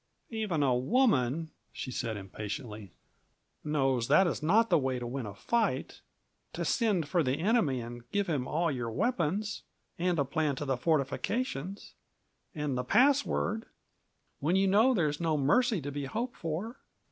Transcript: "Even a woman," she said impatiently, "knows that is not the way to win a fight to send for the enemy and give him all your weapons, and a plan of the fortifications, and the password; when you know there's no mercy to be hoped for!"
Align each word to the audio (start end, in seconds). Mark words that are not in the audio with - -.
"Even 0.31 0.63
a 0.63 0.73
woman," 0.75 1.51
she 1.71 1.91
said 1.91 2.17
impatiently, 2.17 2.91
"knows 3.63 4.07
that 4.07 4.25
is 4.25 4.41
not 4.41 4.71
the 4.71 4.79
way 4.79 4.97
to 4.97 5.05
win 5.05 5.27
a 5.27 5.35
fight 5.35 6.01
to 6.53 6.65
send 6.65 7.07
for 7.07 7.21
the 7.21 7.35
enemy 7.37 7.79
and 7.81 8.09
give 8.09 8.25
him 8.25 8.47
all 8.47 8.71
your 8.71 8.89
weapons, 8.89 9.61
and 9.99 10.17
a 10.17 10.25
plan 10.25 10.55
of 10.59 10.65
the 10.65 10.75
fortifications, 10.75 11.93
and 12.55 12.75
the 12.75 12.83
password; 12.83 13.67
when 14.39 14.55
you 14.55 14.67
know 14.67 14.95
there's 14.95 15.21
no 15.21 15.37
mercy 15.37 15.79
to 15.79 15.91
be 15.91 16.05
hoped 16.05 16.35
for!" 16.37 16.79